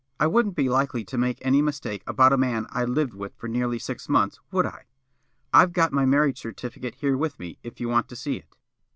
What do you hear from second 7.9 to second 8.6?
to see it."